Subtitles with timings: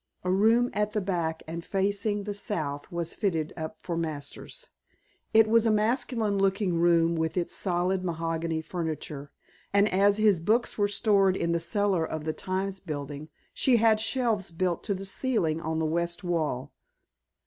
[0.23, 4.65] A room at the back and facing the south was fitted up for Masters.
[5.31, 9.29] It was a masculine looking room with its solid mahogany furniture,
[9.71, 13.99] and as his books were stored in the cellar of the Times Building she had
[13.99, 16.71] shelves built to the ceiling on the west wall.